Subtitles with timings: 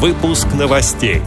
[0.00, 1.20] Выпуск новостей.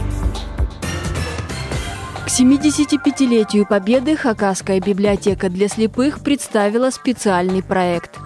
[2.24, 8.18] К 75-летию Победы Хакасская библиотека для слепых представила специальный проект.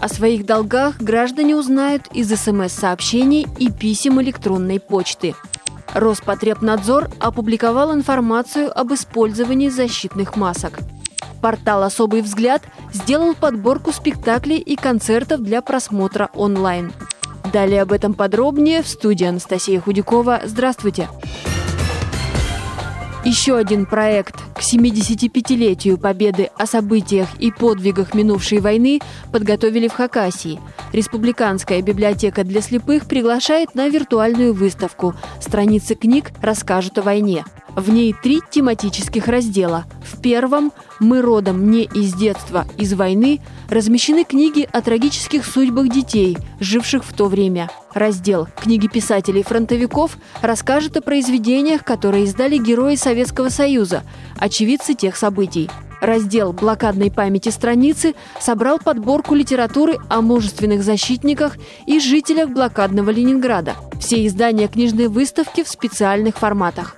[0.00, 5.34] О своих долгах граждане узнают из СМС-сообщений и писем электронной почты.
[5.92, 10.78] Роспотребнадзор опубликовал информацию об использовании защитных масок.
[11.42, 16.90] Портал «Особый взгляд» сделал подборку спектаклей и концертов для просмотра онлайн.
[17.52, 20.42] Далее об этом подробнее в студии Анастасия Худякова.
[20.44, 21.08] Здравствуйте!
[23.24, 29.00] Еще один проект к 75-летию победы о событиях и подвигах минувшей войны
[29.30, 30.60] подготовили в Хакасии.
[30.92, 37.44] Республиканская библиотека для слепых приглашает на виртуальную выставку «Страницы книг расскажут о войне».
[37.76, 39.84] В ней три тематических раздела.
[40.02, 46.36] В первом «Мы родом не из детства, из войны» размещены книги о трагических судьбах детей,
[46.58, 47.70] живших в то время.
[47.94, 54.02] Раздел «Книги писателей-фронтовиков» расскажет о произведениях, которые издали герои Советского Союза,
[54.38, 55.70] очевидцы тех событий.
[56.00, 63.74] Раздел блокадной памяти страницы собрал подборку литературы о мужественных защитниках и жителях блокадного Ленинграда.
[64.00, 66.96] Все издания книжной выставки в специальных форматах.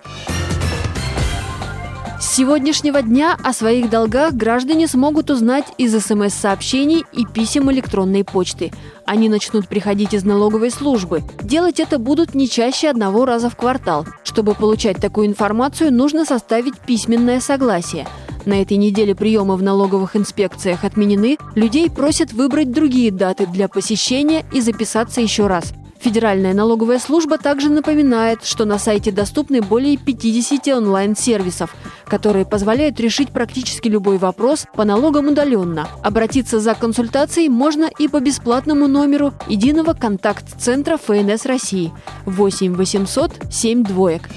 [2.34, 8.72] Сегодняшнего дня о своих долгах граждане смогут узнать из СМС-сообщений и писем электронной почты.
[9.05, 11.22] Они начнут приходить из налоговой службы.
[11.42, 14.06] Делать это будут не чаще одного раза в квартал.
[14.24, 18.08] Чтобы получать такую информацию, нужно составить письменное согласие.
[18.46, 24.46] На этой неделе приемы в налоговых инспекциях отменены, людей просят выбрать другие даты для посещения
[24.55, 25.74] и записаться еще раз.
[26.03, 33.31] Федеральная налоговая служба также напоминает, что на сайте доступны более 50 онлайн-сервисов, которые позволяют решить
[33.31, 35.86] практически любой вопрос по налогам удаленно.
[36.03, 41.92] Обратиться за консультацией можно и по бесплатному номеру единого контакт-центра ФНС России
[42.27, 44.28] 8 800 7 двоек.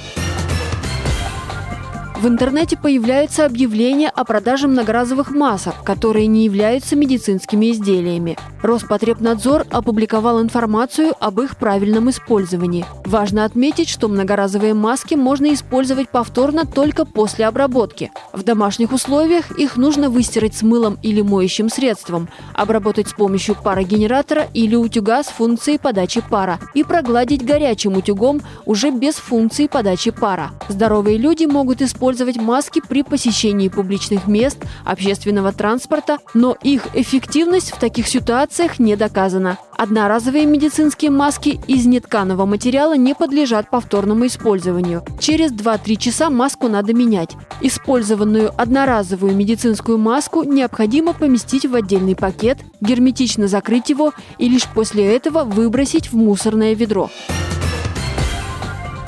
[2.25, 8.35] В интернете появляются объявления о продаже многоразовых масок, которые не являются медицинскими изделиями.
[8.63, 12.83] Роспотребнадзор опубликовал информацию об их правильном использовании.
[13.05, 18.11] Важно отметить, что многоразовые маски можно использовать повторно только после обработки.
[18.33, 24.47] В домашних условиях их нужно выстирать с мылом или моющим средством, обработать с помощью парогенератора
[24.55, 30.49] или утюга с функцией подачи пара и прогладить горячим утюгом уже без функции подачи пара.
[30.69, 37.71] Здоровые люди могут использовать использовать маски при посещении публичных мест, общественного транспорта, но их эффективность
[37.71, 39.57] в таких ситуациях не доказана.
[39.77, 45.03] Одноразовые медицинские маски из нетканого материала не подлежат повторному использованию.
[45.19, 47.31] Через 2-3 часа маску надо менять.
[47.59, 55.13] Использованную одноразовую медицинскую маску необходимо поместить в отдельный пакет, герметично закрыть его и лишь после
[55.13, 57.09] этого выбросить в мусорное ведро.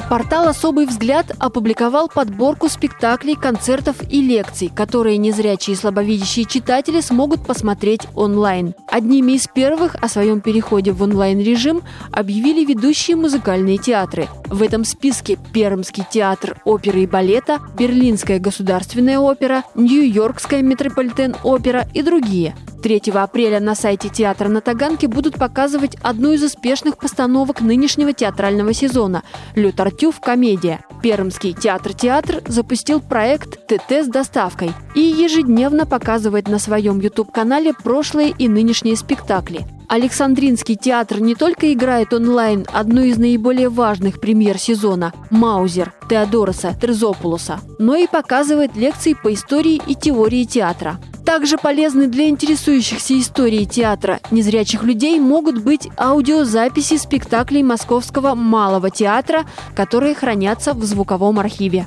[0.10, 7.46] Портал «Особый взгляд» опубликовал подборку спектаклей, концертов и лекций, которые незрячие и слабовидящие читатели смогут
[7.46, 8.74] посмотреть онлайн.
[8.90, 11.82] Одними из первых о своем переходе в онлайн-режим
[12.14, 14.30] объявили ведущие музыкальные театры.
[14.46, 22.56] В этом списке Пермский театр оперы и балета, Берлинская государственная опера, Нью-Йоркская метрополитен-опера и другие–
[22.82, 28.74] 3 апреля на сайте театра на Таганке будут показывать одну из успешных постановок нынешнего театрального
[28.74, 29.24] сезона
[29.56, 30.20] «Ле Тартюф.
[30.20, 30.82] Комедия».
[31.02, 38.48] Пермский театр-театр запустил проект ТТ с доставкой и ежедневно показывает на своем YouTube-канале прошлые и
[38.48, 39.66] нынешние спектакли.
[39.88, 47.62] Александринский театр не только играет онлайн одну из наиболее важных премьер сезона «Маузер» Теодороса Терзопулоса,
[47.80, 50.98] но и показывает лекции по истории и теории театра.
[51.28, 59.46] Также полезны для интересующихся историей театра незрячих людей могут быть аудиозаписи спектаклей Московского малого театра,
[59.76, 61.86] которые хранятся в звуковом архиве.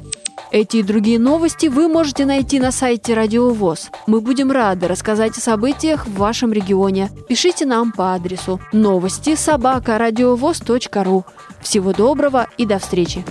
[0.51, 3.91] Эти и другие новости вы можете найти на сайте Радио ВОЗ.
[4.07, 7.09] Мы будем рады рассказать о событиях в вашем регионе.
[7.27, 9.97] Пишите нам по адресу новости собака
[11.03, 11.25] ру.
[11.63, 13.25] Всего доброго и до встречи!